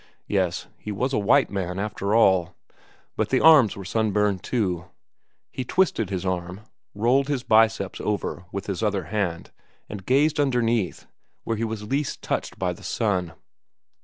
[0.25, 2.55] Yes, he was a white man, after all.
[3.15, 4.85] But the arms were sunburned, too.
[5.51, 6.61] He twisted his arm,
[6.95, 9.51] rolled the biceps over with his other hand,
[9.87, 11.05] and gazed underneath
[11.43, 13.33] where he was least touched by the sun.